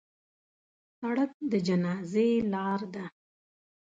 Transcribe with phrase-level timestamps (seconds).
[0.99, 3.05] سړک د جنازې لار ده.